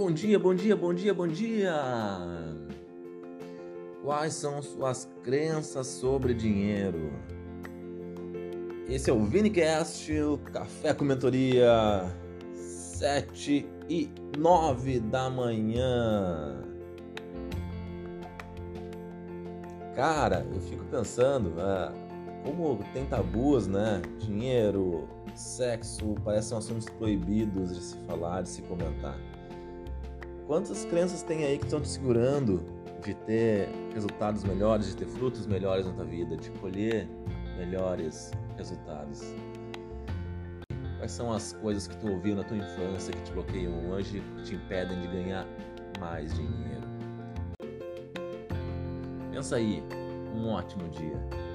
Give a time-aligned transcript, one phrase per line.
[0.00, 1.74] Bom dia, bom dia, bom dia, bom dia!
[4.02, 7.12] Quais são suas crenças sobre dinheiro?
[8.88, 12.10] Esse é o Vinicast, o Café com Mentoria,
[12.54, 14.08] 7 e
[14.38, 16.64] 9 da manhã.
[19.94, 21.92] Cara, eu fico pensando, né,
[22.42, 24.00] como tem tabus, né?
[24.18, 29.18] Dinheiro, sexo, parecem assuntos proibidos de se falar, de se comentar.
[30.50, 32.60] Quantas crenças tem aí que estão te segurando
[33.04, 37.08] de ter resultados melhores, de ter frutos melhores na tua vida, de colher
[37.56, 39.32] melhores resultados?
[40.98, 44.42] Quais são as coisas que tu ouviu na tua infância que te bloqueiam hoje, que
[44.42, 45.46] te impedem de ganhar
[46.00, 46.82] mais dinheiro?
[49.30, 49.84] Pensa aí,
[50.34, 51.49] um ótimo dia.